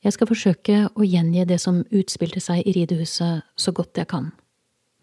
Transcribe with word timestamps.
Jeg 0.00 0.14
skal 0.16 0.30
forsøke 0.30 0.76
å 0.96 1.04
gjengi 1.04 1.42
det 1.44 1.58
som 1.60 1.82
utspilte 1.92 2.40
seg 2.40 2.64
i 2.64 2.72
ridehuset 2.72 3.44
så 3.52 3.72
godt 3.76 4.00
jeg 4.00 4.08
kan. 4.08 4.30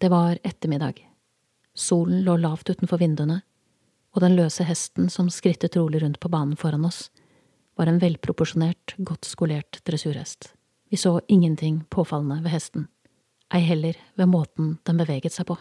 Det 0.02 0.10
var 0.10 0.40
ettermiddag. 0.42 0.98
Solen 1.78 2.24
lå 2.26 2.34
lavt 2.42 2.72
utenfor 2.72 2.98
vinduene, 2.98 3.40
og 4.16 4.24
den 4.24 4.34
løse 4.34 4.66
hesten 4.66 5.06
som 5.12 5.30
skrittet 5.30 5.78
rolig 5.78 6.02
rundt 6.02 6.18
på 6.18 6.30
banen 6.32 6.58
foran 6.58 6.86
oss, 6.88 7.12
var 7.78 7.86
en 7.86 8.00
velproporsjonert, 8.02 8.96
godt 8.98 9.28
skolert 9.28 9.78
dressurhest. 9.86 10.50
Vi 10.90 10.98
så 10.98 11.20
ingenting 11.28 11.84
påfallende 11.94 12.42
ved 12.42 12.56
hesten, 12.56 12.88
ei 13.54 13.62
heller 13.62 13.94
ved 14.18 14.32
måten 14.32 14.78
den 14.82 14.98
beveget 14.98 15.36
seg 15.36 15.46
på. 15.52 15.60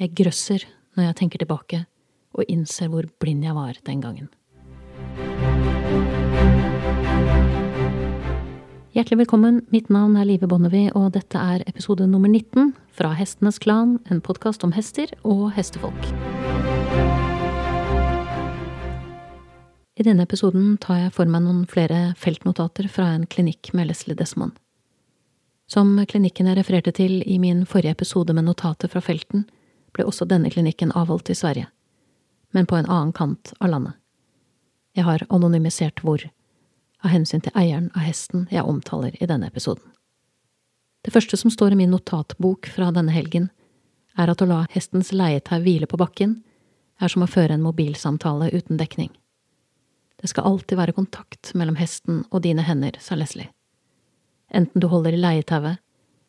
Jeg 0.00 0.16
grøsser 0.16 0.64
når 0.96 1.10
jeg 1.10 1.18
tenker 1.20 1.44
tilbake 1.44 1.84
og 2.32 2.48
innser 2.48 2.88
hvor 2.88 3.10
blind 3.20 3.44
jeg 3.44 3.58
var 3.58 3.76
den 3.84 4.00
gangen. 4.00 4.32
Hjertelig 8.92 9.22
velkommen, 9.22 9.62
mitt 9.72 9.86
navn 9.88 10.18
er 10.20 10.26
Live 10.28 10.44
Bonnevie, 10.44 10.90
og 10.92 11.14
dette 11.14 11.40
er 11.40 11.62
episode 11.64 12.04
nummer 12.04 12.28
19 12.28 12.74
fra 12.92 13.14
Hestenes 13.16 13.56
Klan, 13.56 13.94
en 14.12 14.18
podkast 14.20 14.66
om 14.66 14.74
hester 14.76 15.08
og 15.24 15.46
hestefolk. 15.56 16.10
I 19.96 20.04
denne 20.04 20.26
episoden 20.28 20.74
tar 20.76 20.98
jeg 21.06 21.14
for 21.16 21.24
meg 21.32 21.40
noen 21.46 21.62
flere 21.64 22.02
feltnotater 22.20 22.90
fra 22.92 23.06
en 23.14 23.24
klinikk 23.24 23.70
med 23.72 23.88
Leslie 23.88 24.18
Desmond. 24.18 24.52
Som 25.72 25.96
klinikken 26.04 26.52
jeg 26.52 26.60
refererte 26.60 26.92
til 26.92 27.22
i 27.24 27.38
min 27.40 27.64
forrige 27.64 27.96
episode 27.96 28.36
med 28.36 28.44
notater 28.44 28.92
fra 28.92 29.00
felten, 29.00 29.46
ble 29.96 30.04
også 30.04 30.28
denne 30.28 30.52
klinikken 30.52 30.92
avholdt 30.92 31.32
i 31.32 31.38
Sverige, 31.40 31.72
men 32.52 32.68
på 32.68 32.76
en 32.76 32.92
annen 32.92 33.16
kant 33.16 33.56
av 33.56 33.72
landet. 33.72 33.96
Jeg 34.92 35.08
har 35.08 35.24
anonymisert 35.32 36.04
hvor 36.04 36.28
av 37.02 37.12
hensyn 37.12 37.42
til 37.42 37.54
eieren 37.58 37.90
av 37.96 38.06
hesten 38.06 38.46
jeg 38.50 38.64
omtaler 38.64 39.16
i 39.20 39.28
denne 39.28 39.48
episoden. 39.50 39.84
Det 41.02 41.10
første 41.10 41.36
som 41.36 41.50
står 41.50 41.74
i 41.74 41.80
min 41.82 41.90
notatbok 41.90 42.68
fra 42.70 42.92
denne 42.94 43.12
helgen, 43.14 43.50
er 44.18 44.30
at 44.30 44.42
å 44.42 44.46
la 44.46 44.62
hestens 44.70 45.10
leietau 45.12 45.58
hvile 45.64 45.88
på 45.90 45.98
bakken 45.98 46.36
er 47.02 47.10
som 47.10 47.24
å 47.24 47.30
føre 47.30 47.56
en 47.56 47.64
mobilsamtale 47.64 48.52
uten 48.52 48.78
dekning. 48.78 49.10
Det 50.20 50.30
skal 50.30 50.46
alltid 50.46 50.78
være 50.78 50.94
kontakt 50.94 51.50
mellom 51.58 51.78
hesten 51.80 52.22
og 52.30 52.44
dine 52.44 52.62
hender, 52.62 52.98
sa 53.00 53.16
Leslie. 53.18 53.50
Enten 54.52 54.80
du 54.80 54.86
holder 54.86 55.16
i 55.16 55.22
leietauet, 55.22 55.80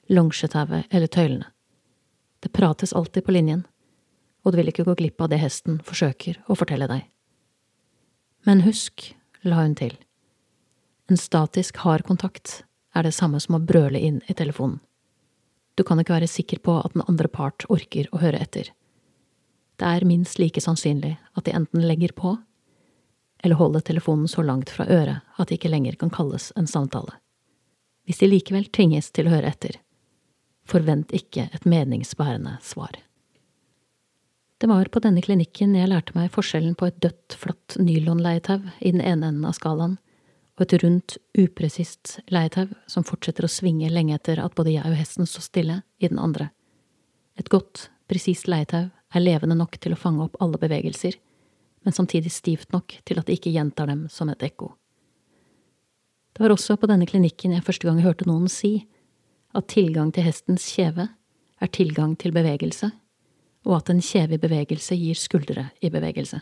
longetauet 0.10 0.88
eller 0.90 1.12
tøylene. 1.12 1.52
Det 2.42 2.52
prates 2.52 2.94
alltid 2.94 3.28
på 3.28 3.36
linjen, 3.36 3.68
og 4.44 4.52
du 4.52 4.60
vil 4.60 4.72
ikke 4.72 4.88
gå 4.88 4.96
glipp 5.00 5.22
av 5.22 5.30
det 5.32 5.40
hesten 5.44 5.78
forsøker 5.86 6.42
å 6.50 6.58
fortelle 6.60 6.90
deg. 6.90 7.06
Men 8.44 8.66
husk, 8.66 9.14
la 9.48 9.62
hun 9.62 9.76
til, 9.80 9.94
en 11.08 11.18
statisk 11.18 11.78
hard 11.78 12.06
kontakt 12.08 12.64
er 12.96 13.04
det 13.04 13.12
samme 13.16 13.40
som 13.44 13.58
å 13.58 13.64
brøle 13.64 14.00
inn 14.00 14.22
i 14.28 14.36
telefonen. 14.38 14.80
Du 15.76 15.84
kan 15.84 16.00
ikke 16.00 16.14
være 16.14 16.30
sikker 16.30 16.62
på 16.64 16.78
at 16.80 16.94
den 16.94 17.04
andre 17.10 17.28
part 17.28 17.66
orker 17.74 18.08
å 18.14 18.22
høre 18.22 18.40
etter. 18.40 18.70
Det 19.82 19.90
er 19.90 20.06
minst 20.06 20.38
like 20.40 20.62
sannsynlig 20.62 21.16
at 21.34 21.48
de 21.48 21.56
enten 21.58 21.84
legger 21.84 22.14
på, 22.16 22.36
eller 23.44 23.60
holder 23.60 23.84
telefonen 23.84 24.30
så 24.30 24.46
langt 24.46 24.70
fra 24.70 24.86
øret 24.86 25.26
at 25.36 25.50
det 25.50 25.58
ikke 25.58 25.74
lenger 25.74 25.98
kan 26.00 26.14
kalles 26.14 26.52
en 26.56 26.70
samtale. 26.70 27.18
Hvis 28.06 28.22
de 28.22 28.30
likevel 28.30 28.70
tvinges 28.70 29.10
til 29.12 29.28
å 29.28 29.34
høre 29.34 29.50
etter, 29.50 29.80
forvent 30.70 31.12
ikke 31.12 31.50
et 31.52 31.66
meningsbærende 31.66 32.60
svar. 32.64 32.94
Det 34.62 34.70
var 34.70 34.88
på 34.88 35.02
denne 35.04 35.24
klinikken 35.26 35.74
jeg 35.76 35.90
lærte 35.92 36.16
meg 36.16 36.32
forskjellen 36.32 36.78
på 36.80 36.88
et 36.88 37.02
dødt, 37.04 37.36
flatt 37.36 37.76
nylonleietau 37.82 38.62
i 38.80 38.94
den 38.94 39.02
ene 39.02 39.34
enden 39.34 39.50
av 39.50 39.58
skalaen 39.58 39.98
og 40.64 40.72
et 40.72 40.84
rundt, 40.84 41.18
upresist 41.36 42.20
leietau 42.32 42.70
som 42.88 43.04
fortsetter 43.04 43.44
å 43.44 43.52
svinge 43.52 43.90
lenge 43.92 44.16
etter 44.16 44.40
at 44.40 44.54
både 44.56 44.78
jeg 44.78 44.88
og 44.88 44.96
hesten 44.96 45.28
står 45.28 45.44
stille, 45.44 45.82
i 46.00 46.08
den 46.08 46.22
andre. 46.22 46.52
Et 47.36 47.50
godt, 47.52 47.90
presist 48.08 48.48
leietau 48.48 48.86
er 48.88 49.24
levende 49.24 49.58
nok 49.60 49.76
til 49.82 49.96
å 49.96 50.00
fange 50.00 50.24
opp 50.24 50.38
alle 50.44 50.60
bevegelser, 50.62 51.18
men 51.84 51.96
samtidig 51.96 52.32
stivt 52.32 52.72
nok 52.72 52.96
til 53.04 53.20
at 53.20 53.28
det 53.28 53.38
ikke 53.40 53.52
gjentar 53.52 53.92
dem 53.92 54.06
som 54.10 54.32
et 54.32 54.44
ekko. 54.46 54.72
Det 56.34 56.42
var 56.42 56.56
også 56.56 56.78
på 56.80 56.88
denne 56.90 57.10
klinikken 57.10 57.54
jeg 57.54 57.66
første 57.66 57.90
gang 57.90 58.00
hørte 58.02 58.28
noen 58.30 58.48
si 58.50 58.86
at 59.54 59.68
tilgang 59.70 60.14
til 60.16 60.26
hestens 60.26 60.66
kjeve 60.72 61.10
er 61.62 61.74
tilgang 61.76 62.16
til 62.20 62.34
bevegelse, 62.34 62.90
og 63.68 63.78
at 63.82 63.92
en 63.92 64.02
kjeve 64.04 64.40
i 64.40 64.42
bevegelse 64.42 64.96
gir 64.96 65.20
skuldre 65.20 65.70
i 65.84 65.92
bevegelse. 65.94 66.40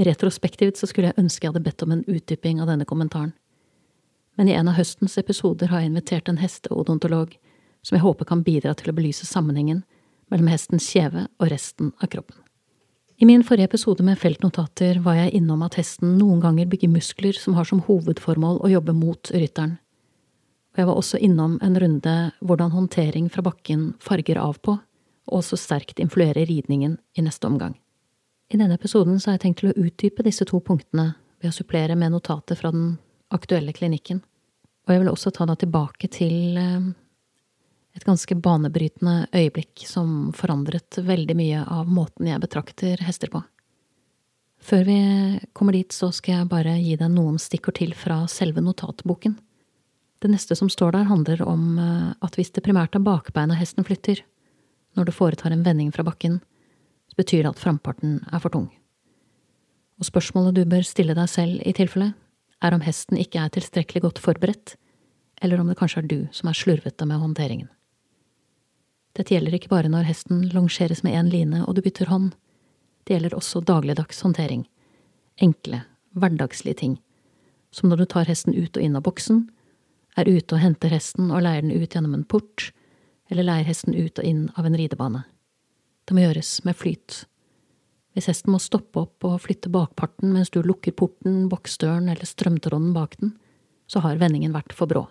Retrospektivt 0.00 0.80
så 0.80 0.88
skulle 0.88 1.10
jeg 1.10 1.20
ønske 1.20 1.44
jeg 1.44 1.52
hadde 1.52 1.64
bedt 1.66 1.82
om 1.84 1.92
en 1.92 2.04
utdyping 2.08 2.60
av 2.62 2.70
denne 2.70 2.86
kommentaren. 2.88 3.34
Men 4.38 4.48
i 4.48 4.54
en 4.56 4.70
av 4.70 4.78
høstens 4.78 5.18
episoder 5.20 5.68
har 5.68 5.82
jeg 5.82 5.90
invitert 5.90 6.30
en 6.30 6.40
hesteodontolog 6.40 7.34
som 7.84 7.96
jeg 7.96 8.04
håper 8.04 8.28
kan 8.30 8.44
bidra 8.46 8.72
til 8.78 8.92
å 8.92 8.94
belyse 8.96 9.28
sammenhengen 9.28 9.82
mellom 10.32 10.48
hestens 10.48 10.86
kjeve 10.88 11.26
og 11.36 11.50
resten 11.52 11.92
av 12.00 12.08
kroppen. 12.12 12.38
I 13.20 13.28
min 13.28 13.42
forrige 13.44 13.68
episode 13.68 14.04
med 14.06 14.16
feltnotater 14.16 15.02
var 15.04 15.18
jeg 15.18 15.34
innom 15.36 15.60
at 15.66 15.76
hesten 15.76 16.14
noen 16.16 16.40
ganger 16.40 16.70
bygger 16.72 16.88
muskler 16.88 17.36
som 17.36 17.58
har 17.58 17.68
som 17.68 17.82
hovedformål 17.84 18.62
å 18.64 18.70
jobbe 18.72 18.94
mot 18.96 19.32
rytteren. 19.34 19.76
Og 20.72 20.80
jeg 20.80 20.88
var 20.88 20.96
også 21.02 21.20
innom 21.20 21.58
en 21.60 21.76
runde 21.82 22.14
hvordan 22.40 22.72
håndtering 22.72 23.28
fra 23.28 23.44
bakken 23.44 23.90
farger 24.00 24.40
av 24.40 24.56
på, 24.64 24.78
og 25.28 25.38
også 25.42 25.60
sterkt 25.60 26.00
influerer 26.00 26.48
ridningen 26.48 26.96
i 27.18 27.26
neste 27.26 27.50
omgang. 27.50 27.76
I 28.50 28.58
denne 28.58 28.74
episoden 28.74 29.20
har 29.22 29.36
jeg 29.36 29.42
tenkt 29.44 29.60
til 29.62 29.70
å 29.70 29.76
utdype 29.78 30.24
disse 30.26 30.44
to 30.48 30.58
punktene 30.64 31.12
ved 31.38 31.52
å 31.52 31.54
supplere 31.54 31.94
med 31.94 32.10
notater 32.10 32.58
fra 32.58 32.72
den 32.74 32.96
aktuelle 33.30 33.72
klinikken, 33.72 34.24
og 34.86 34.90
jeg 34.90 35.02
vil 35.04 35.10
også 35.12 35.30
ta 35.36 35.46
deg 35.46 35.60
tilbake 35.62 36.10
til 36.10 36.58
eh, 36.58 36.88
et 37.94 38.06
ganske 38.06 38.34
banebrytende 38.42 39.28
øyeblikk 39.30 39.84
som 39.86 40.32
forandret 40.34 40.98
veldig 40.98 41.36
mye 41.38 41.62
av 41.62 41.86
måten 41.90 42.26
jeg 42.26 42.42
betrakter 42.42 43.06
hester 43.06 43.30
på. 43.30 43.44
Før 44.60 44.82
vi 44.84 44.98
kommer 45.56 45.78
dit, 45.78 45.94
så 45.94 46.10
skal 46.12 46.40
jeg 46.40 46.50
bare 46.50 46.74
gi 46.82 46.98
deg 46.98 47.14
noen 47.14 47.38
stikkord 47.40 47.78
til 47.78 47.94
fra 47.96 48.24
selve 48.28 48.60
notatboken. 48.66 49.38
Det 50.20 50.28
neste 50.28 50.58
som 50.58 50.68
står 50.68 50.98
der, 50.98 51.06
handler 51.08 51.46
om 51.46 51.78
eh, 51.78 52.12
at 52.18 52.34
hvis 52.34 52.50
det 52.50 52.66
primært 52.66 52.98
er 52.98 53.06
bakbeina 53.06 53.54
hesten 53.62 53.86
flytter, 53.86 54.26
når 54.98 55.06
du 55.06 55.14
foretar 55.14 55.54
en 55.54 55.62
vending 55.62 55.94
fra 55.94 56.02
bakken, 56.02 56.40
så 57.10 57.18
betyr 57.18 57.44
det 57.44 57.54
at 57.54 57.62
framparten 57.62 58.20
er 58.30 58.42
for 58.42 58.54
tung. 58.54 58.68
Og 60.00 60.08
spørsmålet 60.08 60.56
du 60.56 60.64
bør 60.64 60.86
stille 60.86 61.16
deg 61.16 61.28
selv 61.28 61.60
i 61.66 61.74
tilfelle, 61.76 62.12
er 62.60 62.76
om 62.76 62.84
hesten 62.84 63.18
ikke 63.20 63.40
er 63.42 63.52
tilstrekkelig 63.52 64.04
godt 64.04 64.22
forberedt, 64.22 64.76
eller 65.42 65.60
om 65.60 65.68
det 65.68 65.78
kanskje 65.80 66.02
er 66.02 66.08
du 66.08 66.18
som 66.36 66.50
er 66.50 66.56
slurvete 66.56 67.06
med 67.08 67.20
håndteringen. 67.20 67.68
Dette 69.16 69.34
gjelder 69.34 69.56
ikke 69.56 69.72
bare 69.72 69.90
når 69.90 70.06
hesten 70.06 70.44
longeres 70.54 71.02
med 71.02 71.16
én 71.18 71.30
line 71.32 71.64
og 71.66 71.74
du 71.76 71.82
bytter 71.82 72.12
hånd, 72.12 72.32
det 73.04 73.16
gjelder 73.16 73.34
også 73.34 73.62
dagligdags 73.66 74.20
håndtering, 74.22 74.66
enkle, 75.40 75.82
hverdagslige 76.14 76.78
ting, 76.84 76.98
som 77.74 77.90
når 77.90 78.02
du 78.02 78.10
tar 78.12 78.28
hesten 78.28 78.54
ut 78.54 78.76
og 78.76 78.84
inn 78.84 78.98
av 78.98 79.04
boksen, 79.06 79.48
er 80.18 80.28
ute 80.28 80.56
og 80.56 80.62
henter 80.62 80.92
hesten 80.92 81.30
og 81.30 81.42
leier 81.46 81.64
den 81.64 81.74
ut 81.74 81.94
gjennom 81.94 82.14
en 82.14 82.26
port, 82.28 82.70
eller 83.30 83.46
leier 83.46 83.66
hesten 83.66 83.94
ut 83.94 84.18
og 84.18 84.26
inn 84.26 84.48
av 84.58 84.66
en 84.66 84.76
ridebane. 84.78 85.24
Det 86.10 86.16
må 86.16 86.24
gjøres 86.24 86.48
med 86.66 86.74
flyt. 86.74 87.16
Hvis 88.18 88.26
hesten 88.26 88.50
må 88.50 88.58
stoppe 88.58 89.04
opp 89.04 89.22
og 89.28 89.36
flytte 89.44 89.70
bakparten 89.70 90.32
mens 90.34 90.48
du 90.50 90.56
lukker 90.58 90.90
porten, 90.98 91.44
boksdøren 91.46 92.08
eller 92.10 92.26
strømtråden 92.26 92.88
bak 92.96 93.14
den, 93.20 93.36
så 93.86 94.02
har 94.02 94.18
vendingen 94.18 94.50
vært 94.50 94.74
for 94.74 94.90
brå. 94.90 95.04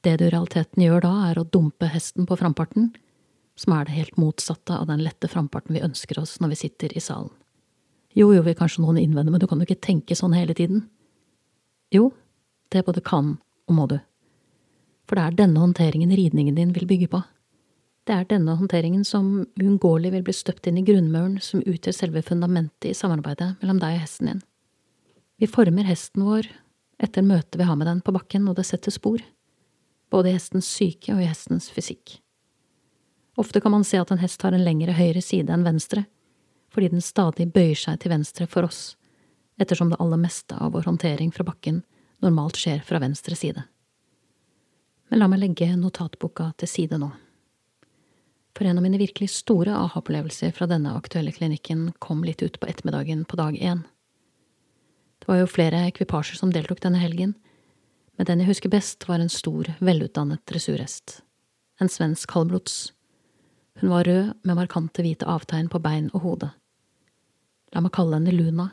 Det 0.00 0.14
du 0.16 0.24
i 0.24 0.30
realiteten 0.32 0.86
gjør 0.86 1.04
da, 1.04 1.10
er 1.26 1.36
å 1.36 1.44
dumpe 1.44 1.90
hesten 1.92 2.24
på 2.24 2.38
framparten, 2.40 2.94
som 3.60 3.76
er 3.76 3.84
det 3.84 3.98
helt 3.98 4.16
motsatte 4.16 4.72
av 4.72 4.88
den 4.88 5.04
lette 5.04 5.28
framparten 5.28 5.76
vi 5.76 5.84
ønsker 5.84 6.22
oss 6.22 6.38
når 6.40 6.54
vi 6.54 6.60
sitter 6.62 6.96
i 6.96 7.04
salen. 7.04 7.28
Jo, 8.16 8.30
jo, 8.32 8.40
vil 8.40 8.56
kanskje 8.56 8.86
noen 8.86 9.02
innvende, 9.04 9.36
men 9.36 9.44
du 9.44 9.44
kan 9.50 9.60
jo 9.60 9.68
ikke 9.68 9.84
tenke 9.84 10.16
sånn 10.16 10.32
hele 10.32 10.56
tiden. 10.56 10.86
Jo, 11.92 12.08
det 12.72 12.86
både 12.88 13.04
kan 13.04 13.34
og 13.68 13.76
må 13.76 13.84
du. 13.92 13.98
For 15.04 15.20
det 15.20 15.28
er 15.28 15.40
denne 15.44 15.60
håndteringen 15.60 16.16
ridningen 16.16 16.56
din 16.56 16.72
vil 16.72 16.88
bygge 16.88 17.12
på. 17.12 17.20
Det 18.04 18.12
er 18.12 18.26
denne 18.28 18.56
håndteringen 18.58 19.04
som 19.08 19.46
uunngåelig 19.56 20.10
vil 20.12 20.24
bli 20.26 20.34
støpt 20.36 20.66
inn 20.68 20.76
i 20.76 20.84
grunnmuren 20.84 21.38
som 21.40 21.62
utgjør 21.64 21.96
selve 21.96 22.22
fundamentet 22.26 22.90
i 22.90 22.96
samarbeidet 22.96 23.54
mellom 23.62 23.80
deg 23.80 23.96
og 23.96 24.04
hesten 24.04 24.28
din. 24.28 24.42
Vi 25.40 25.48
former 25.48 25.88
hesten 25.88 26.26
vår 26.26 26.50
etter 27.00 27.24
møtet 27.24 27.56
vi 27.58 27.66
har 27.66 27.78
med 27.80 27.88
den 27.88 28.02
på 28.04 28.12
bakken, 28.14 28.46
og 28.48 28.58
det 28.58 28.66
setter 28.68 28.92
spor, 28.92 29.24
både 30.12 30.30
i 30.30 30.36
hestens 30.36 30.68
syke 30.68 31.14
og 31.16 31.22
i 31.24 31.30
hestens 31.30 31.70
fysikk. 31.72 32.18
Ofte 33.40 33.60
kan 33.60 33.72
man 33.74 33.86
se 33.88 33.98
at 33.98 34.12
en 34.14 34.20
hest 34.20 34.42
har 34.46 34.54
en 34.54 34.62
lengre 34.62 34.94
høyre 34.94 35.22
side 35.24 35.50
enn 35.50 35.66
venstre, 35.66 36.04
fordi 36.70 36.92
den 36.92 37.02
stadig 37.02 37.48
bøyer 37.54 37.78
seg 37.78 37.98
til 38.02 38.12
venstre 38.12 38.46
for 38.50 38.68
oss, 38.68 38.94
ettersom 39.58 39.90
det 39.90 39.98
aller 40.02 40.20
meste 40.20 40.54
av 40.60 40.76
vår 40.76 40.86
håndtering 40.90 41.32
fra 41.34 41.46
bakken 41.46 41.82
normalt 42.22 42.60
skjer 42.60 42.84
fra 42.84 43.00
venstre 43.02 43.36
side. 43.38 43.64
Men 45.10 45.20
la 45.20 45.28
meg 45.30 45.42
legge 45.42 45.72
notatboka 45.78 46.52
til 46.60 46.70
side 46.70 47.00
nå. 47.00 47.10
For 48.54 48.64
en 48.64 48.78
av 48.78 48.84
mine 48.84 49.00
virkelig 49.00 49.32
store 49.34 49.74
aha-opplevelser 49.74 50.52
fra 50.54 50.68
denne 50.70 50.92
aktuelle 50.94 51.32
klinikken 51.34 51.88
kom 51.98 52.22
litt 52.24 52.42
ut 52.42 52.60
på 52.60 52.68
ettermiddagen 52.70 53.24
på 53.26 53.38
dag 53.40 53.58
én. 53.58 53.82
Det 55.18 55.30
var 55.30 55.40
jo 55.40 55.50
flere 55.50 55.86
ekvipasjer 55.88 56.38
som 56.38 56.52
deltok 56.54 56.82
denne 56.84 57.02
helgen, 57.02 57.34
Men 58.16 58.26
den 58.26 58.42
jeg 58.44 58.52
husker 58.52 58.70
best, 58.70 59.08
var 59.08 59.18
en 59.18 59.32
stor, 59.32 59.66
velutdannet 59.82 60.42
dressurhest. 60.46 61.22
En 61.80 61.90
svensk 61.90 62.30
halvblods. 62.30 62.92
Hun 63.80 63.90
var 63.90 64.06
rød 64.06 64.32
med 64.46 64.54
markante 64.56 65.02
hvite 65.02 65.26
avtegn 65.26 65.68
på 65.68 65.80
bein 65.82 66.10
og 66.14 66.22
hode. 66.22 66.50
La 67.74 67.82
meg 67.82 67.90
kalle 67.96 68.20
henne 68.20 68.34
Luna, 68.34 68.68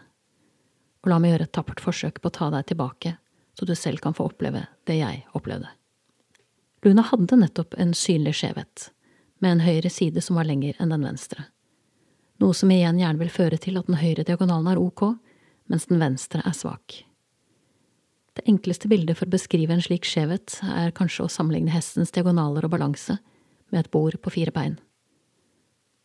og 1.01 1.09
la 1.09 1.17
meg 1.17 1.33
gjøre 1.33 1.47
et 1.49 1.53
tappert 1.57 1.81
forsøk 1.81 2.21
på 2.21 2.29
å 2.29 2.35
ta 2.37 2.51
deg 2.53 2.67
tilbake, 2.69 3.15
så 3.57 3.65
du 3.65 3.73
selv 3.75 4.03
kan 4.03 4.13
få 4.13 4.29
oppleve 4.29 4.67
det 4.85 4.99
jeg 4.99 5.23
opplevde. 5.33 5.71
Luna 6.85 7.01
hadde 7.09 7.41
nettopp 7.41 7.73
en 7.81 7.95
synlig 7.97 8.35
skjevhet, 8.37 8.91
med 9.41 9.57
en 9.57 9.63
høyre 9.65 9.89
side 9.89 10.21
som 10.23 10.37
var 10.39 10.47
lenger 10.47 10.77
enn 10.79 10.93
den 10.93 11.05
venstre. 11.05 11.47
Noe 12.41 12.55
som 12.57 12.71
igjen 12.73 12.99
gjerne 13.01 13.21
vil 13.21 13.33
føre 13.33 13.59
til 13.61 13.77
at 13.77 13.89
den 13.89 13.99
høyre 14.01 14.25
diagonalen 14.25 14.71
er 14.71 14.81
ok, 14.81 15.11
mens 15.69 15.87
den 15.89 16.01
venstre 16.01 16.41
er 16.45 16.55
svak. 16.57 17.03
Det 18.37 18.47
enkleste 18.47 18.89
bildet 18.89 19.19
for 19.19 19.27
å 19.27 19.33
beskrive 19.33 19.75
en 19.75 19.83
slik 19.83 20.07
skjevhet 20.07 20.61
er 20.71 20.93
kanskje 20.95 21.25
å 21.25 21.31
sammenligne 21.31 21.73
hestens 21.73 22.13
diagonaler 22.15 22.65
og 22.65 22.73
balanse 22.73 23.17
med 23.71 23.83
et 23.83 23.91
bord 23.91 24.15
på 24.23 24.33
fire 24.33 24.53
bein. 24.55 24.77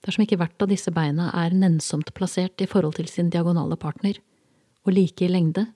Dersom 0.04 0.26
ikke 0.26 0.38
hvert 0.38 0.62
av 0.62 0.70
disse 0.70 0.92
beina 0.94 1.30
er 1.34 1.54
nennsomt 1.56 2.12
plassert 2.14 2.62
i 2.62 2.68
forhold 2.70 2.98
til 2.98 3.08
sin 3.10 3.30
diagonale 3.32 3.78
partner, 3.80 4.18
og 4.86 4.94
like 4.94 5.24
i 5.24 5.30
lengde, 5.30 5.66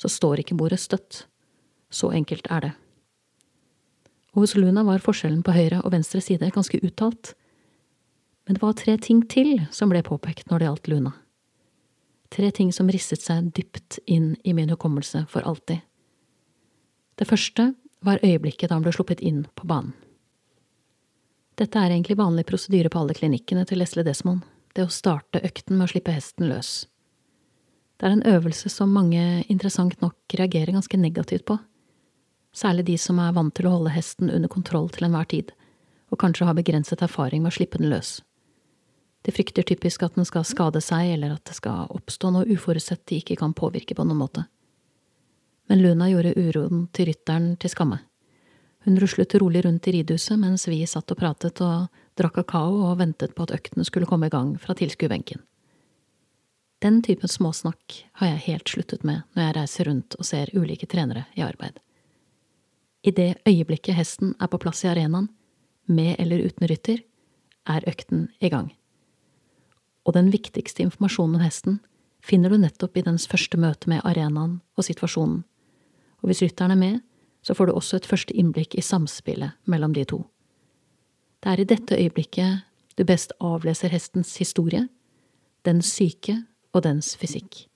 så 0.00 0.10
står 0.12 0.42
ikke 0.42 0.58
bordet 0.58 0.80
støtt. 0.82 1.26
Så 1.92 2.10
enkelt 2.12 2.48
er 2.52 2.66
det. 2.66 2.72
Og 4.32 4.44
hos 4.44 4.54
Luna 4.56 4.84
var 4.86 5.02
forskjellen 5.04 5.42
på 5.44 5.54
høyre 5.54 5.82
og 5.82 5.92
venstre 5.92 6.22
side 6.24 6.50
ganske 6.54 6.80
uttalt, 6.80 7.34
men 8.46 8.56
det 8.56 8.62
var 8.62 8.74
tre 8.78 8.96
ting 8.98 9.22
til 9.30 9.60
som 9.70 9.92
ble 9.92 10.02
påpekt 10.02 10.48
når 10.50 10.58
det 10.58 10.68
gjaldt 10.68 10.88
Luna. 10.90 11.12
Tre 12.32 12.48
ting 12.50 12.72
som 12.72 12.88
risset 12.90 13.22
seg 13.22 13.52
dypt 13.54 14.00
inn 14.08 14.32
i 14.42 14.54
min 14.56 14.72
hukommelse 14.72 15.26
for 15.30 15.44
alltid. 15.46 15.84
Det 17.20 17.28
første 17.28 17.74
var 18.02 18.22
øyeblikket 18.24 18.70
da 18.70 18.78
han 18.78 18.86
ble 18.86 18.94
sluppet 18.96 19.20
inn 19.20 19.44
på 19.54 19.68
banen. 19.68 19.92
Dette 21.60 21.78
er 21.78 21.92
egentlig 21.92 22.16
vanlig 22.16 22.46
prosedyre 22.48 22.90
på 22.90 23.02
alle 23.02 23.14
klinikkene 23.14 23.66
til 23.68 23.82
Leslie 23.82 24.06
Desmond, 24.06 24.40
det 24.72 24.86
å 24.86 24.90
starte 24.90 25.42
økten 25.44 25.76
med 25.76 25.84
å 25.84 25.92
slippe 25.92 26.14
hesten 26.14 26.48
løs. 26.48 26.86
Det 28.00 28.08
er 28.08 28.16
en 28.16 28.24
øvelse 28.26 28.72
som 28.72 28.90
mange 28.90 29.44
interessant 29.52 30.00
nok 30.02 30.34
reagerer 30.40 30.72
ganske 30.74 30.98
negativt 30.98 31.44
på, 31.46 31.58
særlig 32.56 32.86
de 32.90 32.98
som 33.00 33.18
er 33.22 33.32
vant 33.36 33.54
til 33.56 33.68
å 33.68 33.74
holde 33.76 33.94
hesten 33.94 34.30
under 34.30 34.50
kontroll 34.52 34.90
til 34.92 35.08
enhver 35.08 35.28
tid, 35.32 35.52
og 36.12 36.20
kanskje 36.20 36.46
har 36.48 36.56
begrenset 36.58 37.02
erfaring 37.02 37.42
med 37.42 37.52
å 37.52 37.56
slippe 37.56 37.80
den 37.80 37.90
løs. 37.92 38.20
De 39.22 39.32
frykter 39.32 39.62
typisk 39.62 40.02
at 40.02 40.16
den 40.18 40.26
skal 40.26 40.44
skade 40.44 40.82
seg, 40.82 41.14
eller 41.14 41.36
at 41.36 41.44
det 41.46 41.54
skal 41.56 41.90
oppstå 41.94 42.32
noe 42.34 42.48
uforutsett 42.50 43.04
de 43.06 43.20
ikke 43.22 43.38
kan 43.38 43.54
påvirke 43.54 43.94
på 43.94 44.06
noen 44.06 44.20
måte. 44.24 44.46
Men 45.70 45.82
Luna 45.82 46.08
gjorde 46.10 46.34
uroen 46.36 46.88
til 46.92 47.08
rytteren 47.08 47.54
til 47.62 47.70
skamme. 47.70 48.00
Hun 48.82 48.98
ruslet 48.98 49.34
rolig 49.38 49.62
rundt 49.64 49.86
i 49.86 49.94
ridhuset 49.94 50.40
mens 50.42 50.66
vi 50.66 50.80
satt 50.90 51.14
og 51.14 51.20
pratet 51.20 51.60
og 51.62 51.86
drakk 52.18 52.40
kakao 52.40 52.80
og 52.88 52.98
ventet 52.98 53.36
på 53.36 53.46
at 53.46 53.54
øktene 53.54 53.86
skulle 53.86 54.08
komme 54.10 54.26
i 54.26 54.34
gang 54.34 54.56
fra 54.58 54.74
tilskuerbenken. 54.74 55.38
Den 56.82 56.98
typen 57.06 57.30
småsnakk 57.30 58.00
har 58.18 58.32
jeg 58.32 58.44
helt 58.48 58.74
sluttet 58.74 59.04
med 59.06 59.22
når 59.36 59.44
jeg 59.44 59.56
reiser 59.60 59.86
rundt 59.86 60.16
og 60.18 60.26
ser 60.26 60.50
ulike 60.58 60.88
trenere 60.90 61.28
i 61.38 61.44
arbeid. 61.46 61.78
I 63.02 63.10
det 63.10 63.34
øyeblikket 63.48 63.98
hesten 63.98 64.36
er 64.40 64.46
på 64.46 64.60
plass 64.62 64.84
i 64.84 64.92
arenaen, 64.92 65.28
med 65.86 66.16
eller 66.18 66.44
uten 66.46 66.68
rytter, 66.70 67.02
er 67.66 67.84
økten 67.88 68.28
i 68.40 68.48
gang 68.48 68.70
og 70.04 70.16
den 70.16 70.30
viktigste 70.32 70.82
informasjonen 70.82 71.38
om 71.38 71.44
hesten 71.44 71.78
finner 72.22 72.50
du 72.50 72.58
nettopp 72.60 72.96
i 72.96 73.04
dens 73.06 73.26
første 73.30 73.58
møte 73.58 73.90
med 73.90 74.02
arenaen 74.06 74.60
og 74.78 74.86
situasjonen, 74.86 75.42
og 76.22 76.30
hvis 76.30 76.42
rytteren 76.44 76.74
er 76.74 76.80
med, 76.80 77.00
så 77.42 77.54
får 77.58 77.68
du 77.68 77.74
også 77.74 77.98
et 77.98 78.06
første 78.06 78.34
innblikk 78.38 78.76
i 78.78 78.84
samspillet 78.86 79.58
mellom 79.66 79.94
de 79.94 80.04
to. 80.06 80.22
Det 81.42 81.50
er 81.50 81.60
i 81.60 81.66
dette 81.66 81.98
øyeblikket 81.98 82.62
du 82.98 83.02
best 83.06 83.32
avleser 83.40 83.90
hestens 83.90 84.36
historie, 84.38 84.86
dens 85.66 85.90
syke 85.90 86.36
og 86.72 86.84
dens 86.86 87.16
fysikk. 87.18 87.66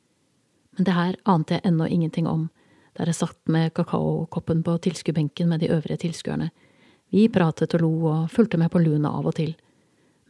Men 0.77 0.87
det 0.87 0.95
her 0.95 1.17
ante 1.27 1.57
jeg 1.57 1.67
ennå 1.67 1.89
ingenting 1.91 2.29
om 2.31 2.49
der 2.97 3.11
jeg 3.11 3.19
satt 3.21 3.39
med 3.53 3.75
kakaokoppen 3.77 4.63
på 4.67 4.79
tilskuerbenken 4.87 5.49
med 5.49 5.61
de 5.61 5.71
øvrige 5.75 6.01
tilskuerne. 6.07 6.51
Vi 7.13 7.29
pratet 7.29 7.75
og 7.77 7.85
lo 7.85 7.93
og 8.11 8.31
fulgte 8.33 8.59
med 8.59 8.73
på 8.73 8.83
Luna 8.83 9.13
av 9.15 9.29
og 9.31 9.37
til 9.39 9.55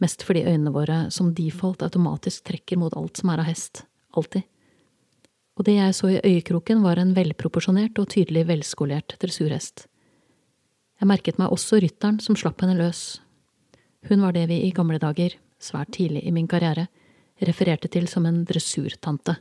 mest 0.03 0.25
fordi 0.27 0.45
øynene 0.45 0.73
våre 0.75 0.99
som 1.15 1.33
default 1.35 1.85
automatisk 1.87 2.45
trekker 2.51 2.81
mot 2.81 2.95
alt 2.97 3.21
som 3.21 3.33
er 3.33 3.43
av 3.43 3.49
hest, 3.49 3.85
alltid. 4.17 4.45
Og 5.57 5.65
det 5.65 5.79
jeg 5.79 5.95
så 5.97 6.11
i 6.13 6.21
øyekroken, 6.21 6.83
var 6.85 7.01
en 7.01 7.15
velproporsjonert 7.17 7.97
og 8.03 8.11
tydelig 8.13 8.45
velskolert 8.51 9.17
dressurhest. 9.23 9.87
Jeg 11.01 11.09
merket 11.09 11.41
meg 11.41 11.53
også 11.53 11.81
rytteren 11.81 12.21
som 12.21 12.37
slapp 12.37 12.61
henne 12.61 12.77
løs. 12.77 13.23
Hun 14.09 14.21
var 14.25 14.37
det 14.37 14.47
vi 14.51 14.61
i 14.67 14.73
gamle 14.77 15.01
dager, 15.01 15.39
svært 15.61 15.95
tidlig 15.97 16.27
i 16.29 16.33
min 16.33 16.49
karriere, 16.49 16.87
refererte 17.41 17.89
til 17.93 18.09
som 18.09 18.29
en 18.29 18.45
dressurtante. 18.49 19.39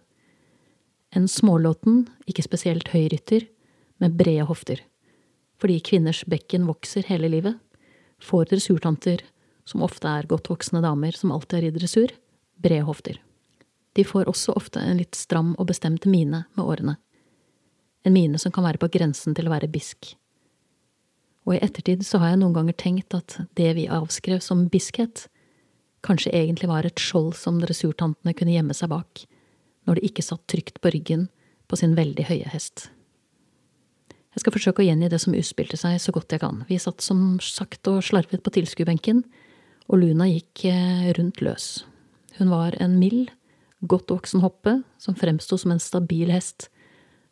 En 1.15 1.29
smålåten, 1.31 2.09
ikke 2.27 2.43
spesielt 2.43 2.89
høy 2.91 3.07
rytter, 3.13 3.45
med 4.03 4.17
brede 4.19 4.43
hofter. 4.49 4.81
Fordi 5.61 5.79
kvinners 5.79 6.25
bekken 6.27 6.65
vokser 6.67 7.07
hele 7.07 7.29
livet, 7.31 7.55
får 8.19 8.49
dressurtanter 8.51 9.23
som 9.65 9.83
ofte 9.85 10.11
er 10.11 10.27
godt 10.29 10.49
voksne 10.51 10.81
damer 10.83 11.15
som 11.15 11.31
alltid 11.31 11.57
er 11.61 11.69
i 11.69 11.75
dressur, 11.77 12.11
brede 12.59 12.83
hofter. 12.87 13.21
De 13.95 14.03
får 14.03 14.27
også 14.27 14.57
ofte 14.59 14.81
en 14.83 14.99
litt 14.99 15.15
stram 15.15 15.53
og 15.55 15.69
bestemt 15.69 16.05
mine 16.05 16.43
med 16.51 16.63
årene. 16.65 16.97
En 18.05 18.13
mine 18.13 18.37
som 18.41 18.51
kan 18.51 18.65
være 18.67 18.81
på 18.81 18.91
grensen 18.91 19.33
til 19.37 19.47
å 19.47 19.53
være 19.53 19.71
bisk. 19.71 20.11
Og 21.47 21.55
i 21.55 21.61
ettertid 21.63 22.03
så 22.05 22.19
har 22.19 22.33
jeg 22.33 22.41
noen 22.41 22.57
ganger 22.57 22.75
tenkt 22.77 23.15
at 23.15 23.37
det 23.57 23.71
vi 23.77 23.87
avskrev 23.87 24.43
som 24.43 24.65
biskhet, 24.69 25.29
kanskje 26.05 26.33
egentlig 26.35 26.69
var 26.69 26.85
et 26.85 27.01
skjold 27.01 27.33
som 27.39 27.61
dressurtantene 27.61 28.35
kunne 28.37 28.53
gjemme 28.53 28.75
seg 28.77 28.91
bak, 28.91 29.23
når 29.85 29.99
de 29.99 30.09
ikke 30.09 30.25
satt 30.25 30.43
trygt 30.51 30.81
på 30.81 30.91
ryggen 30.93 31.27
på 31.69 31.79
sin 31.79 31.95
veldig 31.97 32.27
høye 32.29 32.51
hest. 32.51 32.89
Jeg 34.35 34.43
skal 34.43 34.55
forsøke 34.57 34.83
å 34.83 34.85
gjengi 34.85 35.07
det 35.11 35.21
som 35.23 35.35
utspilte 35.37 35.77
seg 35.79 35.95
så 36.03 36.11
godt 36.11 36.35
jeg 36.35 36.41
kan. 36.43 36.65
Vi 36.67 36.75
satt 36.81 37.03
som 37.03 37.37
sagt 37.39 37.87
og 37.87 38.01
slarvet 38.03 38.43
på 38.43 38.51
tilskuerbenken, 38.57 39.23
og 39.87 40.01
Luna 40.01 40.27
gikk 40.27 40.65
eh, 40.67 41.11
rundt 41.15 41.39
løs. 41.45 41.85
Hun 42.35 42.51
var 42.51 42.75
en 42.83 42.97
mild, 42.99 43.29
godt 43.85 44.11
voksen 44.11 44.43
hoppe 44.43 44.81
som 44.99 45.15
fremsto 45.15 45.59
som 45.61 45.71
en 45.71 45.79
stabil 45.79 46.33
hest, 46.33 46.67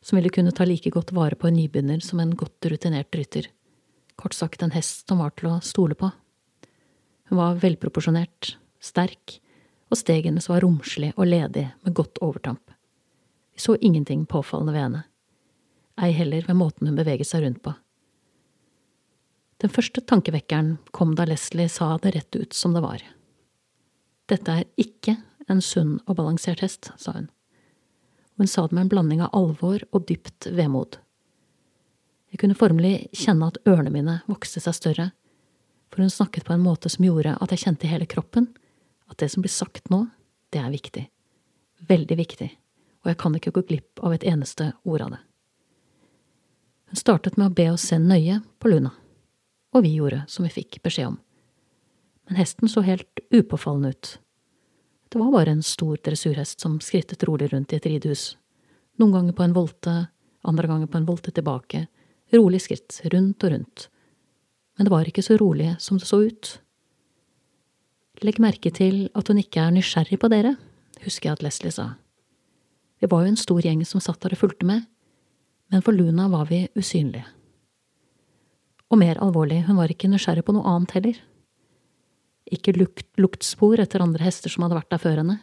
som 0.04 0.20
ville 0.20 0.32
kunne 0.32 0.54
ta 0.56 0.68
like 0.68 0.92
godt 0.94 1.12
vare 1.16 1.36
på 1.40 1.50
en 1.50 1.58
nybegynner 1.58 2.00
som 2.04 2.22
en 2.24 2.32
godt 2.40 2.70
rutinert 2.72 3.16
rytter. 3.16 3.50
Kort 4.20 4.36
sagt 4.38 4.64
en 4.64 4.72
hest 4.76 5.08
som 5.10 5.20
var 5.20 5.34
til 5.36 5.50
å 5.52 5.60
stole 5.66 5.98
på. 6.00 6.12
Hun 7.28 7.40
var 7.40 7.60
velproporsjonert, 7.60 8.56
sterk, 8.84 9.40
og 9.94 10.00
steg 10.00 10.26
hennes 10.26 10.50
var 10.50 10.64
romslig 10.66 11.12
og 11.14 11.30
ledig 11.30 11.68
med 11.86 11.94
godt 11.94 12.18
overtamp. 12.26 12.64
Vi 13.54 13.62
så 13.62 13.76
ingenting 13.78 14.26
påfallende 14.26 14.74
ved 14.74 14.82
henne, 14.88 15.04
ei 16.02 16.12
heller 16.18 16.46
ved 16.48 16.58
måten 16.58 16.90
hun 16.90 16.98
beveget 16.98 17.30
seg 17.30 17.46
rundt 17.46 17.62
på. 17.66 17.76
Den 19.62 19.72
første 19.72 20.02
tankevekkeren 20.02 20.78
kom 20.92 21.14
da 21.16 21.28
Leslie 21.30 21.70
sa 21.70 21.94
det 22.02 22.16
rett 22.16 22.36
ut 22.36 22.58
som 22.58 22.74
det 22.74 22.82
var. 22.84 23.04
Dette 24.28 24.58
er 24.58 24.66
ikke 24.82 25.20
en 25.52 25.62
sunn 25.62 26.00
og 26.08 26.18
balansert 26.18 26.64
hest, 26.66 26.90
sa 26.98 27.14
hun. 27.14 27.30
Hun 28.42 28.50
sa 28.50 28.66
det 28.66 28.74
med 28.74 28.88
en 28.88 28.92
blanding 28.96 29.22
av 29.22 29.36
alvor 29.38 29.86
og 29.92 30.08
dypt 30.10 30.50
vemod. 30.50 30.98
Jeg 32.34 32.42
kunne 32.42 32.58
formelig 32.58 33.12
kjenne 33.14 33.52
at 33.52 33.62
ørene 33.70 33.94
mine 33.94 34.18
vokste 34.26 34.64
seg 34.64 34.74
større, 34.74 35.12
for 35.94 36.02
hun 36.02 36.10
snakket 36.10 36.48
på 36.48 36.56
en 36.56 36.66
måte 36.66 36.90
som 36.90 37.06
gjorde 37.06 37.36
at 37.38 37.54
jeg 37.54 37.68
kjente 37.68 37.92
hele 37.92 38.10
kroppen 38.10 38.50
at 39.14 39.22
det 39.22 39.30
som 39.32 39.46
blir 39.46 39.54
sagt 39.54 39.92
nå, 39.94 40.06
det 40.54 40.62
er 40.62 40.74
viktig. 40.74 41.06
Veldig 41.88 42.18
viktig, 42.18 42.50
og 43.04 43.14
jeg 43.14 43.22
kan 43.22 43.38
ikke 43.38 43.54
gå 43.56 43.66
glipp 43.70 44.04
av 44.04 44.16
et 44.16 44.26
eneste 44.28 44.72
ord 44.84 45.06
av 45.06 45.16
det. 45.16 45.22
Hun 46.92 47.02
startet 47.02 47.40
med 47.40 47.50
å 47.50 47.56
be 47.56 47.70
oss 47.74 47.88
se 47.90 47.98
nøye 48.02 48.42
på 48.62 48.74
Luna 48.74 48.94
og 49.74 49.84
vi 49.84 49.96
gjorde 49.98 50.24
som 50.28 50.46
vi 50.46 50.54
fikk 50.54 50.82
beskjed 50.86 51.08
om. 51.08 51.18
Men 52.28 52.40
hesten 52.40 52.70
så 52.70 52.84
helt 52.86 53.20
upåfallende 53.34 53.90
ut. 53.90 54.12
Det 55.10 55.20
var 55.20 55.32
bare 55.34 55.52
en 55.52 55.66
stor 55.66 55.98
dressurhest 56.06 56.62
som 56.62 56.80
skrittet 56.82 57.24
rolig 57.28 57.52
rundt 57.54 57.74
i 57.74 57.78
et 57.78 57.86
ridehus, 57.90 58.38
noen 58.98 59.14
ganger 59.14 59.38
på 59.38 59.46
en 59.46 59.56
volte, 59.56 59.96
andre 60.44 60.70
ganger 60.70 60.90
på 60.90 60.98
en 60.98 61.10
volte 61.10 61.34
tilbake, 61.34 61.86
rolig 62.34 62.62
skritt, 62.62 63.02
rundt 63.14 63.44
og 63.44 63.54
rundt. 63.54 63.88
Men 64.78 64.88
det 64.88 64.94
var 64.94 65.10
ikke 65.10 65.26
så 65.26 65.38
rolig 65.38 65.76
som 65.82 66.00
det 66.02 66.10
så 66.10 66.24
ut. 66.24 66.54
Legg 68.24 68.40
merke 68.40 68.72
til 68.72 69.10
at 69.20 69.28
hun 69.28 69.42
ikke 69.42 69.60
er 69.60 69.74
nysgjerrig 69.76 70.16
på 70.22 70.30
dere, 70.32 70.56
husker 71.04 71.30
jeg 71.30 71.38
at 71.38 71.44
Leslie 71.44 71.74
sa. 71.76 71.90
Vi 73.04 73.10
var 73.12 73.26
jo 73.26 73.34
en 73.34 73.40
stor 73.40 73.60
gjeng 73.60 73.82
som 73.84 74.00
satt 74.00 74.22
der 74.24 74.36
og 74.38 74.40
fulgte 74.40 74.68
med, 74.68 74.86
men 75.74 75.84
for 75.84 75.92
Luna 75.92 76.30
var 76.32 76.48
vi 76.48 76.62
usynlige. 76.80 77.26
Og 78.94 79.00
mer 79.02 79.20
alvorlig, 79.26 79.64
hun 79.68 79.76
var 79.76 79.92
ikke 79.92 80.08
nysgjerrig 80.08 80.46
på 80.48 80.56
noe 80.56 80.70
annet 80.70 80.94
heller. 80.96 81.20
Ikke 82.54 82.76
lukt, 82.78 83.10
luktspor 83.20 83.82
etter 83.82 84.04
andre 84.06 84.24
hester 84.24 84.54
som 84.54 84.64
hadde 84.64 84.78
vært 84.78 84.92
der 84.94 85.02
før 85.04 85.20
henne. 85.24 85.40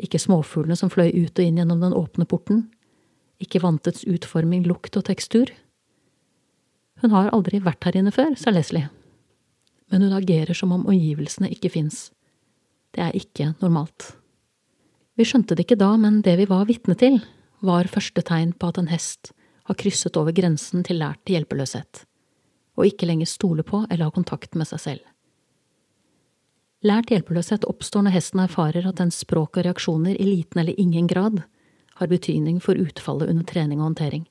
Ikke 0.00 0.18
småfuglene 0.18 0.78
som 0.78 0.90
fløy 0.90 1.12
ut 1.12 1.38
og 1.38 1.44
inn 1.44 1.60
gjennom 1.60 1.84
den 1.84 1.94
åpne 1.94 2.26
porten. 2.26 2.64
Ikke 3.38 3.62
vantets 3.62 4.06
utforming, 4.08 4.64
lukt 4.66 4.96
og 4.98 5.06
tekstur. 5.06 5.52
Hun 7.04 7.14
har 7.14 7.30
aldri 7.36 7.60
vært 7.62 7.84
her 7.86 8.00
inne 8.00 8.14
før, 8.14 8.32
sa 8.40 8.50
Leslie. 8.54 8.88
Men 9.94 10.02
hun 10.02 10.16
agerer 10.16 10.58
som 10.58 10.72
om 10.74 10.88
omgivelsene 10.90 11.52
ikke 11.54 11.70
fins. 11.70 12.08
Det 12.90 13.02
er 13.04 13.14
ikke 13.14 13.52
normalt. 13.60 14.08
Vi 15.14 15.22
skjønte 15.22 15.54
det 15.54 15.68
ikke 15.68 15.78
da, 15.78 15.92
men 15.94 16.18
det 16.26 16.34
vi 16.40 16.48
var 16.50 16.66
vitne 16.66 16.96
til, 16.98 17.20
var 17.62 17.86
første 17.86 18.24
tegn 18.26 18.56
på 18.58 18.72
at 18.72 18.80
en 18.82 18.90
hest 18.90 19.30
har 19.70 19.78
krysset 19.78 20.18
over 20.18 20.34
grensen 20.34 20.82
til 20.82 20.98
lært 20.98 21.30
hjelpeløshet, 21.30 22.02
og 22.74 22.90
ikke 22.90 23.06
lenger 23.06 23.30
stole 23.30 23.62
på 23.62 23.84
eller 23.86 24.10
ha 24.10 24.14
kontakt 24.18 24.58
med 24.58 24.66
seg 24.72 24.82
selv. 24.82 25.06
Lært 26.82 27.14
hjelpeløshet 27.14 27.62
oppstår 27.70 28.02
når 28.04 28.18
hesten 28.18 28.42
erfarer 28.42 28.90
at 28.90 28.98
dens 28.98 29.22
språk 29.22 29.60
og 29.60 29.68
reaksjoner 29.68 30.18
i 30.18 30.26
liten 30.26 30.60
eller 30.60 30.74
ingen 30.74 31.06
grad 31.06 31.44
har 32.02 32.10
betydning 32.10 32.58
for 32.58 32.74
utfallet 32.74 33.30
under 33.30 33.46
trening 33.46 33.78
og 33.78 33.92
håndtering, 33.92 34.26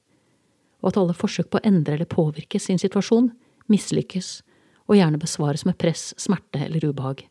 og 0.83 0.91
at 0.91 0.99
alle 0.99 1.15
forsøk 1.15 1.49
på 1.49 1.63
å 1.63 1.67
endre 1.71 1.95
eller 1.95 2.11
påvirke 2.19 2.59
sin 2.59 2.83
situasjon 2.83 3.31
mislykkes 3.71 4.41
og 4.89 4.97
gjerne 4.97 5.21
besvares 5.21 5.65
med 5.67 5.77
press, 5.79 6.11
smerte 6.19 6.61
eller 6.65 6.85
ubehag. 6.85 7.25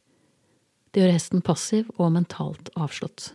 Det 0.92 1.02
gjør 1.02 1.14
hesten 1.14 1.44
passiv 1.44 1.88
og 1.96 2.12
mentalt 2.14 2.70
avslått. 2.76 3.32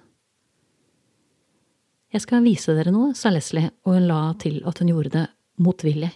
Jeg 2.14 2.24
skal 2.24 2.46
vise 2.46 2.74
dere 2.78 2.94
noe, 2.94 3.12
sa 3.18 3.32
Leslie, 3.34 3.72
og 3.84 3.98
hun 3.98 4.08
la 4.08 4.22
til 4.40 4.62
at 4.70 4.80
hun 4.80 4.92
gjorde 4.94 5.14
det 5.14 5.26
motvillig, 5.60 6.12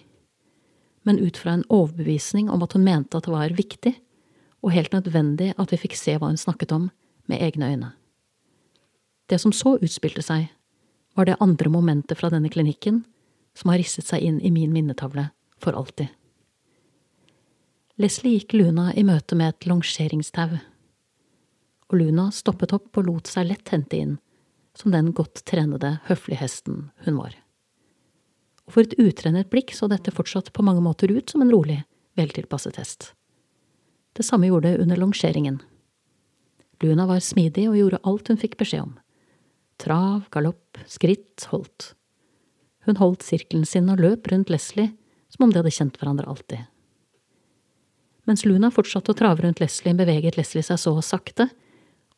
men 1.02 1.18
ut 1.18 1.36
fra 1.36 1.56
en 1.56 1.66
overbevisning 1.68 2.48
om 2.50 2.62
at 2.64 2.76
hun 2.76 2.86
mente 2.86 3.18
at 3.18 3.26
det 3.26 3.34
var 3.34 3.54
viktig 3.58 3.92
og 4.62 4.72
helt 4.72 4.94
nødvendig 4.94 5.50
at 5.58 5.74
vi 5.74 5.80
fikk 5.82 5.98
se 5.98 6.14
hva 6.16 6.30
hun 6.30 6.38
snakket 6.38 6.72
om, 6.74 6.90
med 7.30 7.42
egne 7.42 7.68
øyne. 7.70 7.90
Det 9.30 9.38
som 9.40 9.52
så 9.54 9.76
utspilte 9.78 10.22
seg, 10.26 10.48
var 11.14 11.28
det 11.28 11.38
andre 11.40 11.70
momentet 11.70 12.18
fra 12.18 12.30
denne 12.32 12.50
klinikken 12.50 13.02
som 13.58 13.70
har 13.70 13.78
risset 13.82 14.08
seg 14.08 14.24
inn 14.24 14.40
i 14.40 14.50
min 14.50 14.72
minnetavle 14.74 15.28
for 15.62 15.76
alltid. 15.78 16.08
Leslie 18.02 18.40
gikk 18.40 18.56
Luna 18.56 18.88
i 18.98 19.04
møte 19.06 19.36
med 19.38 19.52
et 19.52 19.66
longeringstau, 19.70 20.56
og 21.86 21.94
Luna 21.94 22.24
stoppet 22.34 22.72
opp 22.74 22.98
og 22.98 23.06
lot 23.06 23.28
seg 23.30 23.46
lett 23.46 23.70
hente 23.70 23.94
inn 23.94 24.16
som 24.74 24.90
den 24.90 25.12
godt 25.14 25.44
trenede, 25.46 26.00
høflige 26.08 26.40
hesten 26.40 26.88
hun 27.04 27.20
var. 27.20 27.36
Og 28.66 28.74
for 28.74 28.82
et 28.82 28.96
utrennet 28.98 29.52
blikk 29.52 29.70
så 29.76 29.86
dette 29.92 30.10
fortsatt 30.16 30.50
på 30.50 30.64
mange 30.66 30.82
måter 30.82 31.12
ut 31.14 31.30
som 31.30 31.44
en 31.44 31.52
rolig, 31.52 31.78
veltilpasset 32.18 32.80
hest. 32.80 33.12
Det 34.18 34.26
samme 34.26 34.50
gjorde 34.50 34.72
det 34.72 34.82
under 34.82 34.98
longeringen. 34.98 35.60
Luna 36.82 37.06
var 37.06 37.22
smidig 37.22 37.68
og 37.70 37.78
gjorde 37.78 38.02
alt 38.02 38.32
hun 38.32 38.42
fikk 38.42 38.58
beskjed 38.64 38.88
om. 38.88 38.98
Trav, 39.78 40.26
galopp, 40.34 40.82
skritt, 40.90 41.46
holdt. 41.54 41.92
Hun 42.82 42.98
holdt 42.98 43.22
sirkelen 43.22 43.68
sin 43.68 43.94
og 43.94 44.02
løp 44.02 44.26
rundt 44.32 44.50
Leslie 44.50 44.90
som 45.30 45.46
om 45.46 45.54
de 45.54 45.62
hadde 45.62 45.76
kjent 45.78 46.02
hverandre 46.02 46.26
alltid. 46.26 46.66
Mens 48.28 48.44
Luna 48.46 48.70
fortsatte 48.70 49.12
å 49.12 49.18
trave 49.18 49.42
rundt 49.42 49.60
Leslie, 49.62 49.96
beveget 49.98 50.38
Leslie 50.38 50.62
seg 50.62 50.78
så 50.78 50.94
sakte 51.02 51.48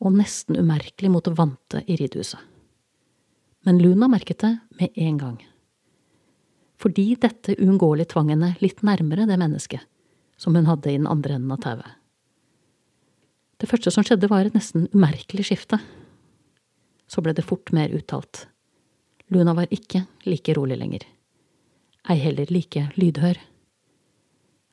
og 0.04 0.12
nesten 0.18 0.58
umerkelig 0.60 1.10
mot 1.10 1.24
det 1.24 1.32
vante 1.38 1.80
i 1.88 1.96
ridehuset. 1.96 2.40
Men 3.64 3.80
Luna 3.80 4.10
merket 4.12 4.42
det 4.44 4.52
med 4.76 4.98
en 5.00 5.18
gang. 5.18 5.38
Fordi 6.76 7.14
dette 7.16 7.56
uunngåelig 7.56 8.10
tvang 8.12 8.34
henne 8.34 8.52
litt 8.60 8.82
nærmere 8.84 9.24
det 9.30 9.38
mennesket 9.40 9.86
som 10.36 10.56
hun 10.58 10.68
hadde 10.68 10.90
i 10.90 10.98
den 10.98 11.08
andre 11.08 11.38
enden 11.38 11.54
av 11.54 11.62
tauet. 11.64 11.92
Det 13.56 13.70
første 13.70 13.92
som 13.94 14.04
skjedde, 14.04 14.28
var 14.28 14.44
et 14.44 14.56
nesten 14.56 14.88
umerkelig 14.92 15.46
skifte. 15.48 15.78
Så 17.08 17.22
ble 17.24 17.32
det 17.32 17.46
fort 17.46 17.70
mer 17.72 17.94
uttalt. 17.94 18.48
Luna 19.32 19.54
var 19.56 19.70
ikke 19.72 20.04
like 20.28 20.52
rolig 20.58 20.76
lenger. 20.76 21.06
Ei 22.10 22.18
heller 22.20 22.50
like 22.52 22.90
lydhør. 23.00 23.38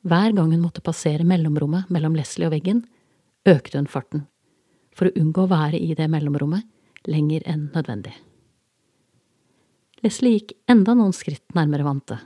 Hver 0.02 0.34
gang 0.34 0.50
hun 0.50 0.62
måtte 0.64 0.82
passere 0.82 1.24
mellomrommet 1.26 1.90
mellom 1.94 2.16
Leslie 2.18 2.48
og 2.48 2.56
veggen, 2.56 2.82
økte 3.46 3.78
hun 3.78 3.90
farten 3.90 4.26
for 4.92 5.08
å 5.08 5.14
unngå 5.18 5.44
å 5.44 5.50
være 5.50 5.78
i 5.80 5.94
det 5.96 6.08
mellomrommet 6.10 6.66
lenger 7.08 7.46
enn 7.48 7.68
nødvendig. 7.74 8.12
Leslie 10.02 10.36
gikk 10.36 10.56
enda 10.70 10.96
noen 10.98 11.14
skritt 11.14 11.54
nærmere 11.54 11.86
Vante, 11.86 12.18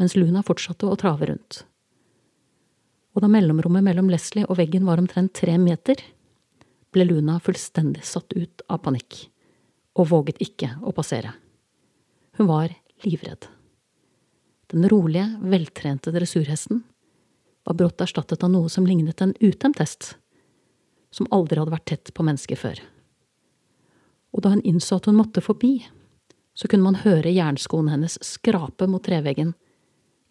mens 0.00 0.16
Luna 0.16 0.42
fortsatte 0.44 0.88
å 0.88 0.96
trave 0.98 1.28
rundt. 1.28 1.62
Og 3.12 3.20
da 3.20 3.28
mellomrommet 3.28 3.84
mellom 3.84 4.08
Leslie 4.08 4.48
og 4.48 4.56
veggen 4.56 4.88
var 4.88 5.00
omtrent 5.00 5.34
tre 5.36 5.58
meter, 5.60 6.00
ble 6.92 7.04
Luna 7.08 7.38
fullstendig 7.44 8.04
satt 8.08 8.32
ut 8.32 8.64
av 8.72 8.80
panikk, 8.84 9.26
og 10.00 10.08
våget 10.08 10.40
ikke 10.44 10.74
å 10.80 10.96
passere. 10.96 11.34
Hun 12.40 12.48
var 12.48 12.72
livredd. 13.04 13.44
Den 14.72 14.88
rolige, 14.88 15.38
veltrente 15.42 16.10
dressurhesten 16.10 16.82
var 17.64 17.74
brått 17.76 18.00
erstattet 18.00 18.40
av 18.42 18.50
noe 18.50 18.70
som 18.72 18.86
lignet 18.88 19.20
en 19.20 19.34
utemt 19.40 19.78
hest 19.82 20.14
som 21.12 21.28
aldri 21.28 21.60
hadde 21.60 21.74
vært 21.74 21.90
tett 21.90 22.12
på 22.16 22.24
mennesker 22.24 22.56
før. 22.56 22.80
Og 24.32 24.40
da 24.40 24.54
hun 24.54 24.62
innså 24.64 24.96
at 24.96 25.10
hun 25.10 25.18
måtte 25.18 25.44
forbi, 25.44 25.82
så 26.56 26.70
kunne 26.72 26.86
man 26.88 27.02
høre 27.02 27.34
jernskoen 27.34 27.90
hennes 27.92 28.16
skrape 28.24 28.88
mot 28.88 29.04
treveggen, 29.04 29.52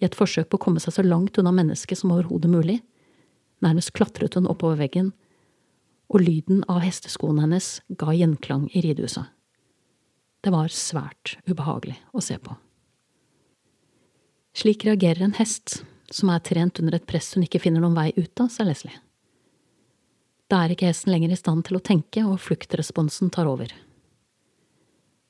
i 0.02 0.08
et 0.10 0.18
forsøk 0.18 0.50
på 0.50 0.58
å 0.58 0.64
komme 0.66 0.82
seg 0.82 0.96
så 0.96 1.06
langt 1.06 1.38
unna 1.38 1.54
mennesket 1.54 2.00
som 2.00 2.10
overhodet 2.16 2.50
mulig. 2.50 2.80
Nærmest 3.62 3.94
klatret 3.94 4.34
hun 4.34 4.50
oppover 4.50 4.80
veggen, 4.82 5.14
og 6.10 6.26
lyden 6.26 6.66
av 6.66 6.82
hesteskoene 6.82 7.46
hennes 7.46 7.76
ga 7.94 8.10
gjenklang 8.18 8.66
i 8.74 8.82
ridehuset. 8.82 9.30
Det 10.42 10.50
var 10.50 10.74
svært 10.74 11.38
ubehagelig 11.46 12.00
å 12.18 12.26
se 12.26 12.42
på. 12.42 12.58
Slik 14.54 14.86
reagerer 14.86 15.24
en 15.24 15.38
hest 15.38 15.82
som 16.12 16.30
er 16.30 16.44
trent 16.44 16.80
under 16.82 16.98
et 16.98 17.08
press 17.08 17.34
hun 17.36 17.46
ikke 17.46 17.62
finner 17.64 17.84
noen 17.84 17.96
vei 17.96 18.12
ut 18.18 18.44
av, 18.44 18.50
sa 18.52 18.66
Leslie. 18.68 18.98
Da 20.52 20.66
er 20.66 20.74
ikke 20.74 20.90
hesten 20.90 21.14
lenger 21.14 21.32
i 21.32 21.40
stand 21.40 21.64
til 21.68 21.78
å 21.80 21.84
tenke, 21.84 22.26
og 22.28 22.42
fluktresponsen 22.44 23.32
tar 23.32 23.48
over. 23.48 23.72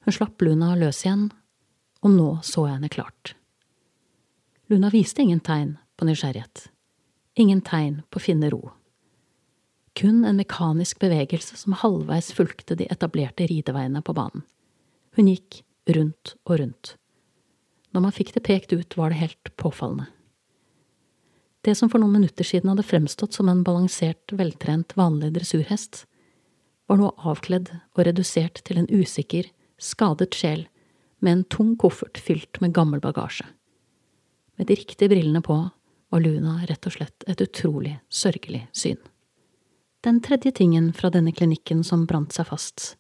Hun 0.01 0.15
slapp 0.15 0.41
Luna 0.41 0.73
løs 0.79 1.03
igjen, 1.05 1.27
og 2.01 2.15
nå 2.15 2.29
så 2.41 2.65
jeg 2.65 2.79
henne 2.79 2.89
klart. 2.89 3.35
Luna 4.71 4.89
viste 4.89 5.21
ingen 5.21 5.43
tegn 5.45 5.75
på 5.99 6.07
nysgjerrighet, 6.09 6.71
ingen 7.37 7.61
tegn 7.61 7.99
på 8.09 8.17
å 8.17 8.23
finne 8.23 8.49
ro. 8.49 8.71
Kun 9.93 10.23
en 10.25 10.39
mekanisk 10.39 11.01
bevegelse 11.03 11.59
som 11.59 11.75
halvveis 11.77 12.31
fulgte 12.33 12.77
de 12.79 12.87
etablerte 12.89 13.45
rideveiene 13.51 14.01
på 14.01 14.15
banen. 14.17 14.47
Hun 15.13 15.27
gikk 15.29 15.61
rundt 15.91 16.33
og 16.47 16.57
rundt. 16.63 16.95
Når 17.91 18.05
man 18.05 18.15
fikk 18.15 18.33
det 18.35 18.43
pekt 18.47 18.73
ut, 18.73 18.97
var 18.97 19.11
det 19.11 19.21
helt 19.21 19.55
påfallende. 19.59 20.07
Det 21.61 21.75
som 21.77 21.91
for 21.91 22.01
noen 22.01 22.15
minutter 22.15 22.47
siden 22.47 22.71
hadde 22.71 22.87
fremstått 22.87 23.35
som 23.37 23.49
en 23.51 23.63
balansert, 23.63 24.31
veltrent, 24.33 24.95
vanlig 24.97 25.33
dressurhest, 25.35 26.05
var 26.89 26.97
nå 26.97 27.11
avkledd 27.21 27.69
og 27.93 28.05
redusert 28.07 28.63
til 28.65 28.81
en 28.81 28.89
usikker, 28.89 29.45
skadet 29.81 30.33
sjel 30.37 30.65
med 31.21 31.31
en 31.31 31.43
tung 31.53 31.75
koffert 31.79 32.17
fylt 32.17 32.59
med 32.61 32.73
gammel 32.73 33.01
bagasje. 33.03 33.45
Med 34.57 34.67
de 34.67 34.75
riktige 34.79 35.09
brillene 35.11 35.43
på 35.45 35.57
var 36.11 36.23
Luna 36.23 36.59
rett 36.67 36.85
og 36.89 36.97
slett 36.97 37.25
et 37.29 37.41
utrolig 37.41 37.95
sørgelig 38.09 38.65
syn. 38.75 38.99
Den 40.01 40.19
tredje 40.25 40.51
tingen 40.57 40.89
fra 40.97 41.11
denne 41.13 41.31
klinikken 41.31 41.85
som 41.85 42.07
brant 42.09 42.33
seg 42.33 42.49
fast, 42.49 42.95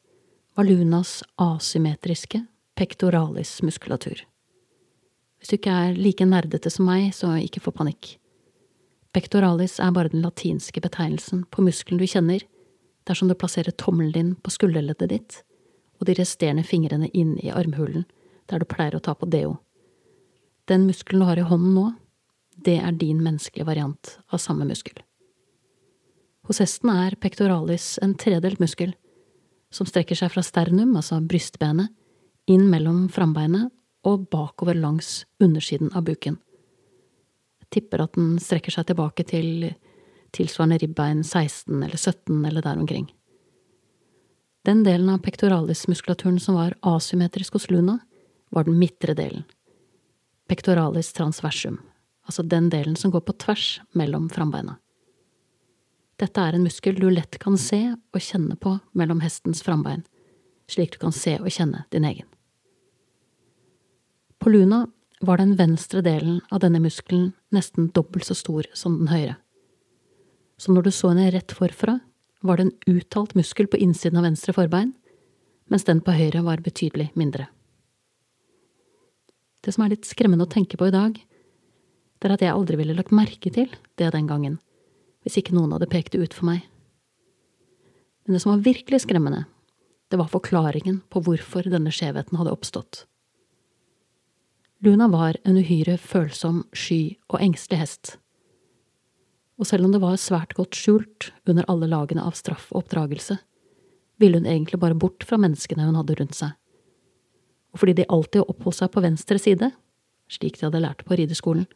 var 0.55 0.67
Lunas 0.69 1.23
asymmetriske 1.41 2.43
pectoralis 2.77 3.57
muskulatur. 3.65 4.21
Hvis 5.41 5.49
du 5.49 5.57
ikke 5.57 5.73
er 5.73 5.95
like 5.97 6.25
nerdete 6.29 6.69
som 6.69 6.85
meg, 6.85 7.07
så 7.17 7.33
ikke 7.41 7.63
få 7.65 7.73
panikk. 7.73 8.19
Pectoralis 9.11 9.79
er 9.81 9.89
bare 9.91 10.11
den 10.13 10.21
latinske 10.21 10.83
betegnelsen 10.83 11.47
på 11.49 11.63
muskelen 11.65 11.97
du 11.97 12.05
kjenner 12.05 12.45
dersom 13.09 13.27
du 13.27 13.33
plasserer 13.35 13.73
tommelen 13.73 14.13
din 14.13 14.29
på 14.37 14.53
skulderleddet 14.53 15.09
ditt 15.09 15.39
og 15.97 16.05
de 16.05 16.15
resterende 16.19 16.63
fingrene 16.63 17.09
inn 17.09 17.33
i 17.41 17.49
armhulen 17.49 18.05
der 18.53 18.61
du 18.61 18.69
pleier 18.69 18.95
å 18.95 19.01
ta 19.01 19.15
på 19.17 19.27
deo. 19.33 19.57
Den 20.69 20.85
muskelen 20.85 21.25
du 21.25 21.27
har 21.27 21.41
i 21.41 21.47
hånden 21.49 21.73
nå, 21.73 21.87
det 22.61 22.77
er 22.77 22.93
din 22.93 23.23
menneskelige 23.25 23.65
variant 23.65 24.15
av 24.29 24.45
samme 24.45 24.69
muskel. 24.69 25.01
Hos 26.45 26.61
hesten 26.61 26.93
er 26.93 27.17
pectoralis 27.17 27.95
en 28.05 28.13
tredelt 28.13 28.61
muskel, 28.61 28.93
som 29.73 29.89
strekker 29.89 30.17
seg 30.19 30.33
fra 30.33 30.43
sternum, 30.45 30.93
altså 30.99 31.17
brystbenet, 31.25 31.89
inn 32.45 32.69
mellom 32.69 33.07
frambeinet 33.13 33.71
og 34.07 34.27
bakover 34.33 34.77
langs 34.77 35.25
undersiden 35.39 35.91
av 35.93 36.05
buken 36.07 36.37
Jeg 37.61 37.69
tipper 37.77 38.03
at 38.03 38.17
den 38.17 38.37
strekker 38.41 38.73
seg 38.73 38.89
tilbake 38.89 39.25
til 39.27 39.71
tilsvarende 40.35 40.79
ribbein 40.81 41.23
16 41.23 41.83
eller 41.83 41.97
17 41.97 42.45
eller 42.45 42.61
der 42.61 42.79
omkring. 42.79 43.07
Den 44.65 44.83
delen 44.83 45.09
av 45.09 45.23
pectoralis-muskulaturen 45.25 46.39
som 46.39 46.55
var 46.55 46.75
asymmetrisk 46.81 47.53
hos 47.57 47.69
Luna, 47.71 47.99
var 48.51 48.67
den 48.67 48.77
midtre 48.79 49.15
delen. 49.17 49.43
Pectoralis 50.47 51.13
transversum, 51.13 51.79
altså 52.27 52.43
den 52.43 52.69
delen 52.69 52.95
som 52.95 53.11
går 53.11 53.23
på 53.25 53.33
tvers 53.41 53.79
mellom 53.97 54.29
frambeina. 54.29 54.77
Dette 56.19 56.43
er 56.43 56.53
en 56.53 56.67
muskel 56.67 56.99
du 56.99 57.07
lett 57.09 57.39
kan 57.41 57.57
se 57.57 57.79
og 57.95 58.21
kjenne 58.21 58.59
på 58.59 58.75
mellom 58.93 59.23
hestens 59.23 59.63
frambein, 59.65 60.03
slik 60.69 60.93
du 60.93 60.99
kan 61.01 61.15
se 61.15 61.37
og 61.39 61.49
kjenne 61.49 61.85
din 61.89 62.05
egen. 62.05 62.27
På 64.41 64.49
Luna 64.49 64.87
var 65.19 65.37
den 65.37 65.55
venstre 65.55 66.01
delen 66.01 66.39
av 66.49 66.63
denne 66.63 66.79
muskelen 66.81 67.27
nesten 67.53 67.91
dobbelt 67.93 68.25
så 68.25 68.33
stor 68.33 68.65
som 68.73 68.95
den 68.97 69.11
høyre. 69.11 69.35
Så 70.57 70.73
når 70.73 70.87
du 70.87 70.91
så 70.91 71.11
henne 71.11 71.27
rett 71.29 71.53
forfra, 71.53 71.99
var 72.41 72.57
det 72.57 72.65
en 72.65 72.95
uttalt 72.95 73.35
muskel 73.37 73.69
på 73.69 73.77
innsiden 73.77 74.17
av 74.17 74.25
venstre 74.25 74.55
forbein, 74.57 74.95
mens 75.69 75.85
den 75.85 76.01
på 76.01 76.15
høyre 76.17 76.41
var 76.47 76.63
betydelig 76.65 77.11
mindre. 77.13 77.45
Det 79.61 79.75
som 79.75 79.85
er 79.85 79.93
litt 79.93 80.09
skremmende 80.09 80.49
å 80.49 80.49
tenke 80.49 80.73
på 80.73 80.89
i 80.89 80.95
dag, 80.95 81.21
det 81.21 82.29
er 82.29 82.33
at 82.33 82.41
jeg 82.41 82.55
aldri 82.55 82.81
ville 82.81 82.97
lagt 82.97 83.13
merke 83.13 83.53
til 83.53 83.69
det 84.01 84.09
den 84.17 84.25
gangen, 84.25 84.57
hvis 85.21 85.37
ikke 85.37 85.53
noen 85.53 85.77
hadde 85.77 85.89
pekt 85.91 86.17
det 86.17 86.25
ut 86.25 86.33
for 86.33 86.49
meg. 86.49 86.65
Men 88.25 88.33
det 88.33 88.41
som 88.41 88.55
var 88.55 88.65
virkelig 88.65 89.03
skremmende, 89.05 89.45
det 90.09 90.17
var 90.17 90.33
forklaringen 90.33 91.03
på 91.13 91.21
hvorfor 91.29 91.69
denne 91.69 91.93
skjevheten 91.93 92.41
hadde 92.41 92.57
oppstått. 92.57 93.05
Luna 94.81 95.05
var 95.07 95.37
en 95.45 95.59
uhyre 95.61 95.93
følsom, 96.01 96.63
sky 96.73 97.13
og 97.29 97.37
engstelig 97.45 97.83
hest. 97.83 98.15
Og 99.61 99.67
selv 99.69 99.85
om 99.85 99.93
det 99.93 100.01
var 100.01 100.17
svært 100.17 100.55
godt 100.57 100.73
skjult 100.73 101.27
under 101.45 101.67
alle 101.69 101.85
lagene 101.91 102.23
av 102.25 102.33
straff 102.33 102.71
og 102.71 102.79
oppdragelse, 102.79 103.37
ville 104.17 104.41
hun 104.41 104.49
egentlig 104.49 104.81
bare 104.81 104.97
bort 104.97 105.21
fra 105.29 105.37
menneskene 105.37 105.85
hun 105.85 105.99
hadde 105.99 106.17
rundt 106.17 106.39
seg. 106.39 106.57
Og 107.69 107.83
fordi 107.83 107.99
de 108.01 108.09
alltid 108.09 108.49
oppholdt 108.49 108.79
seg 108.81 108.89
på 108.95 109.05
venstre 109.05 109.37
side, 109.37 109.69
slik 110.33 110.57
de 110.57 110.65
hadde 110.65 110.81
lært 110.81 111.05
på 111.05 111.13
rideskolen, 111.13 111.69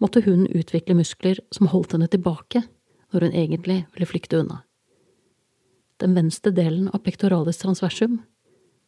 måtte 0.00 0.24
hun 0.24 0.48
utvikle 0.48 0.96
muskler 0.96 1.36
som 1.52 1.68
holdt 1.68 1.92
henne 1.98 2.08
tilbake 2.08 2.64
når 3.12 3.28
hun 3.28 3.40
egentlig 3.44 3.82
ville 3.92 4.08
flykte 4.08 4.40
unna. 4.40 4.62
Den 6.00 6.16
venstre 6.16 6.50
delen 6.56 6.88
av 6.96 7.04
pectoralis 7.04 7.60
transversum 7.60 8.22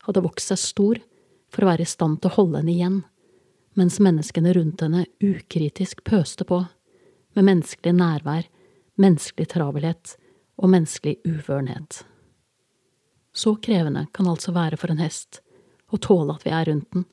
hadde 0.09 0.25
vokst 0.25 0.49
seg 0.49 0.65
stor 0.65 1.09
for 1.53 1.63
å 1.67 1.75
være 1.75 1.85
i 1.85 1.93
stand 1.93 2.23
til 2.23 2.33
å 2.33 2.41
holde 2.41 2.65
henne 2.65 2.73
igjen 2.73 3.05
mens 3.75 4.01
menneskene 4.01 4.53
rundt 4.55 4.83
henne 4.85 5.07
ukritisk 5.23 6.05
pøste 6.07 6.47
på, 6.47 6.63
med 7.35 7.49
menneskelig 7.49 7.95
nærvær, 7.99 8.47
menneskelig 9.01 9.49
travelhet 9.51 10.15
og 10.57 10.71
menneskelig 10.71 11.17
uvørenhet. 11.27 12.05
Så 13.35 13.57
krevende 13.59 14.07
kan 14.15 14.31
altså 14.31 14.55
være 14.55 14.79
for 14.79 14.95
en 14.95 15.03
hest 15.03 15.41
å 15.91 15.99
tåle 15.99 16.37
at 16.37 16.47
vi 16.47 16.55
er 16.55 16.71
rundt 16.71 16.91
den, 16.95 17.07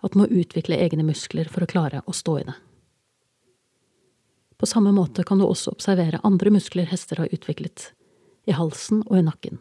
at 0.00 0.14
den 0.14 0.22
må 0.22 0.28
utvikle 0.32 0.78
egne 0.80 1.04
muskler 1.04 1.48
for 1.52 1.64
å 1.64 1.68
klare 1.68 2.00
å 2.08 2.16
stå 2.16 2.38
i 2.40 2.44
det. 2.48 2.56
På 4.60 4.68
samme 4.68 4.92
måte 4.92 5.24
kan 5.24 5.40
du 5.40 5.46
også 5.46 5.72
observere 5.72 6.20
andre 6.24 6.52
muskler 6.52 6.88
hester 6.88 7.20
har 7.22 7.32
utviklet, 7.32 7.92
i 8.48 8.56
halsen 8.56 9.04
og 9.06 9.20
i 9.20 9.24
nakken. 9.24 9.60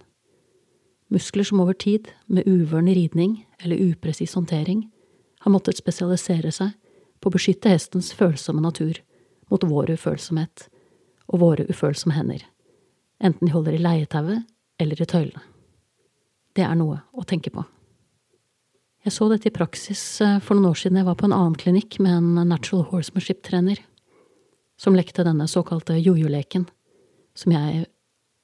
Muskler 1.12 1.48
som 1.48 1.60
over 1.64 1.76
tid, 1.76 2.10
med 2.28 2.48
uvøren 2.48 2.92
ridning 2.92 3.46
eller 3.64 3.80
upresis 3.92 4.36
håndtering, 4.36 4.88
har 5.40 5.54
måttet 5.54 5.80
spesialisere 5.80 6.52
seg 6.52 6.76
på 7.20 7.30
å 7.30 7.36
beskytte 7.36 7.72
hestens 7.72 8.12
følsomme 8.16 8.64
natur 8.64 9.02
mot 9.52 9.64
vår 9.66 9.96
ufølsomhet 9.96 10.68
og 11.30 11.42
våre 11.44 11.66
ufølsomme 11.70 12.16
hender, 12.16 12.44
enten 13.22 13.48
de 13.48 13.54
holder 13.54 13.78
i 13.78 13.84
leietauet 13.84 14.48
eller 14.80 15.02
i 15.02 15.10
tøylene. 15.10 15.44
Det 16.56 16.66
er 16.66 16.76
noe 16.80 17.02
å 17.14 17.26
tenke 17.28 17.52
på. 17.54 17.64
Jeg 19.06 19.16
så 19.16 19.30
dette 19.32 19.48
i 19.48 19.56
praksis 19.56 20.02
eh, 20.22 20.40
for 20.44 20.58
noen 20.58 20.74
år 20.74 20.80
siden 20.82 21.00
jeg 21.00 21.08
var 21.08 21.16
på 21.20 21.30
en 21.30 21.36
annen 21.36 21.56
klinikk 21.60 22.00
med 22.04 22.18
en 22.18 22.50
natural 22.50 22.84
horsemanship-trener 22.90 23.80
som 24.80 24.96
lekte 24.96 25.24
denne 25.28 25.48
såkalte 25.48 25.96
jojo-leken, 26.00 26.66
som 27.36 27.56
jeg 27.56 27.86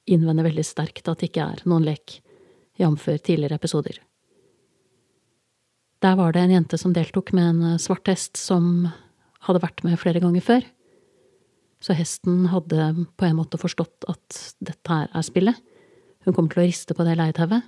innvender 0.08 0.46
veldig 0.46 0.64
sterkt 0.64 1.08
at 1.10 1.20
det 1.20 1.30
ikke 1.30 1.44
er 1.52 1.62
noen 1.68 1.84
lek, 1.84 2.20
jf. 2.80 3.06
tidligere 3.24 3.58
episoder. 3.60 4.00
Der 6.04 6.16
var 6.16 6.32
det 6.32 6.42
en 6.44 6.52
jente 6.52 6.78
som 6.78 6.92
deltok 6.92 7.32
med 7.32 7.48
en 7.50 7.62
eh, 7.72 7.78
svart 7.80 8.08
hest 8.10 8.36
som 8.36 8.88
hadde 9.46 9.62
vært 9.62 9.82
med 9.86 9.96
flere 10.00 10.20
ganger 10.20 10.44
før. 10.44 10.66
Så 11.80 11.96
hesten 11.96 12.48
hadde 12.52 13.06
på 13.16 13.28
en 13.28 13.38
måte 13.38 13.60
forstått 13.60 14.04
at 14.10 14.40
dette 14.64 14.92
her 14.92 15.08
er 15.08 15.24
spillet. 15.24 15.56
Hun 16.26 16.34
kommer 16.34 16.52
til 16.52 16.64
å 16.64 16.66
riste 16.66 16.96
på 16.96 17.04
det 17.06 17.14
leietauet, 17.16 17.64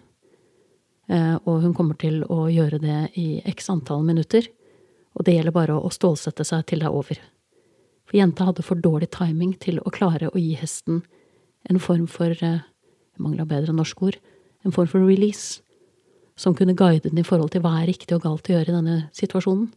eh, 1.08 1.36
og 1.44 1.62
hun 1.64 1.74
kommer 1.76 1.96
til 2.00 2.20
å 2.26 2.48
gjøre 2.52 2.80
det 2.82 3.00
i 3.20 3.40
x 3.48 3.70
antall 3.72 4.04
minutter, 4.04 4.48
og 5.14 5.24
det 5.24 5.36
gjelder 5.36 5.54
bare 5.54 5.76
å 5.78 5.92
stålsette 5.92 6.44
seg 6.44 6.66
til 6.68 6.82
det 6.82 6.88
er 6.88 6.96
over. 6.98 7.20
For 8.08 8.18
jenta 8.18 8.48
hadde 8.48 8.64
for 8.64 8.80
dårlig 8.80 9.10
timing 9.14 9.54
til 9.60 9.80
å 9.84 9.92
klare 9.94 10.32
å 10.32 10.40
gi 10.40 10.56
hesten 10.58 11.04
en 11.68 11.80
form 11.80 12.08
for, 12.10 12.32
eh, 12.32 12.60
jeg 12.60 13.24
mangla 13.24 13.46
bedre 13.48 13.72
norsk 13.72 14.02
ord, 14.02 14.20
en 14.64 14.74
form 14.74 14.88
for 14.90 15.00
release 15.00 15.62
som 16.38 16.54
kunne 16.54 16.76
guide 16.78 17.10
den 17.10 17.18
i 17.18 17.26
forhold 17.26 17.50
til 17.52 17.64
hva 17.64 17.80
er 17.80 17.90
riktig 17.90 18.14
og 18.14 18.22
galt 18.22 18.48
å 18.48 18.54
gjøre 18.54 18.70
i 18.70 18.76
denne 18.76 18.98
situasjonen. 19.16 19.72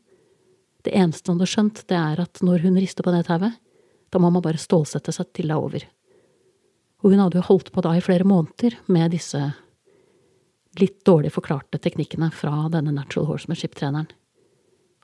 Det 0.85 0.93
eneste 0.97 1.29
han 1.29 1.39
hadde 1.39 1.49
skjønt, 1.49 1.81
det 1.89 1.97
er 1.97 2.21
at 2.21 2.41
når 2.45 2.65
hun 2.65 2.77
rister 2.77 3.05
på 3.05 3.13
det 3.13 3.25
tauet, 3.27 3.57
da 4.11 4.21
må 4.21 4.29
man 4.33 4.43
bare 4.43 4.61
stålsette 4.61 5.13
seg 5.15 5.29
til 5.33 5.49
det 5.49 5.57
er 5.57 5.65
over. 5.65 5.85
Og 7.01 7.13
hun 7.13 7.21
hadde 7.23 7.39
jo 7.39 7.47
holdt 7.47 7.71
på 7.73 7.81
da 7.81 7.95
i 7.97 8.03
flere 8.03 8.27
måneder 8.27 8.77
med 8.93 9.13
disse 9.15 9.41
litt 10.79 11.01
dårlig 11.07 11.33
forklarte 11.33 11.79
teknikkene 11.81 12.29
fra 12.35 12.67
denne 12.71 12.93
natural 12.95 13.27
horsemanship-treneren. 13.31 14.09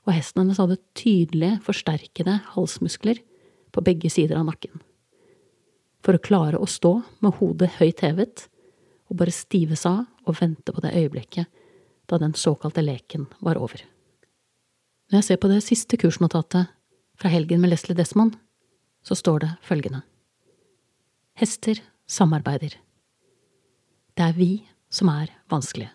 Og 0.06 0.14
hesten 0.14 0.40
hennes 0.40 0.60
hadde 0.60 0.78
tydelige, 0.96 1.58
forsterkede 1.66 2.38
halsmuskler 2.54 3.18
på 3.74 3.84
begge 3.84 4.10
sider 4.12 4.38
av 4.40 4.46
nakken. 4.48 4.78
For 6.06 6.16
å 6.16 6.22
klare 6.22 6.60
å 6.60 6.70
stå 6.70 6.94
med 7.24 7.36
hodet 7.40 7.74
høyt 7.80 8.00
hevet 8.06 8.46
og 9.10 9.18
bare 9.20 9.34
stive 9.34 9.76
seg 9.76 10.06
av 10.06 10.06
og 10.28 10.38
vente 10.40 10.74
på 10.74 10.82
det 10.84 10.94
øyeblikket 10.96 11.48
da 12.08 12.18
den 12.20 12.34
såkalte 12.34 12.82
leken 12.84 13.26
var 13.44 13.60
over. 13.60 13.82
Når 15.08 15.18
jeg 15.18 15.24
ser 15.24 15.40
på 15.40 15.48
det 15.48 15.62
siste 15.64 15.96
kursnotatet 16.00 16.68
fra 17.18 17.32
helgen 17.32 17.60
med 17.60 17.72
Leslie 17.72 17.96
Desmond, 17.96 18.36
så 19.02 19.16
står 19.16 19.44
det 19.44 19.50
følgende 19.64 20.02
Hester 21.38 21.80
samarbeider. 22.06 22.74
Det 24.16 24.24
er 24.24 24.34
vi 24.34 24.66
som 24.90 25.08
er 25.12 25.30
vanskelige. 25.50 25.92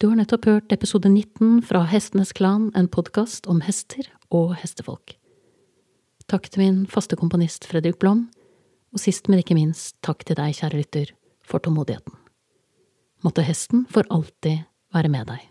Du 0.00 0.08
har 0.08 0.16
nettopp 0.16 0.46
hørt 0.48 0.72
episode 0.72 1.08
19 1.08 1.62
fra 1.68 1.82
Hestenes 1.84 2.32
Klan, 2.32 2.70
en 2.76 2.88
podkast 2.88 3.44
om 3.52 3.60
hester 3.60 4.06
og 4.32 4.54
hestefolk. 4.56 5.16
Takk 6.30 6.46
til 6.48 6.62
min 6.62 6.78
faste 6.88 7.18
komponist 7.20 7.66
Fredrik 7.68 7.98
Blom 8.00 8.28
og 8.94 9.02
sist, 9.02 9.28
men 9.28 9.42
ikke 9.42 9.58
minst, 9.58 9.98
takk 10.00 10.24
til 10.24 10.38
deg, 10.38 10.54
kjære 10.56 10.80
lytter, 10.80 11.12
for 11.50 11.62
tålmodigheten. 11.62 12.14
Måtte 13.26 13.44
hesten 13.44 13.84
for 13.90 14.06
alltid 14.10 14.62
være 14.94 15.10
med 15.12 15.26
deg. 15.34 15.49